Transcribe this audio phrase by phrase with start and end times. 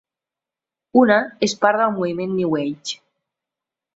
[1.01, 1.17] Huna
[1.49, 2.97] es part del moviment New Age.